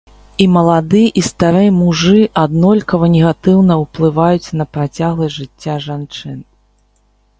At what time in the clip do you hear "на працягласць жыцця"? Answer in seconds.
4.63-5.75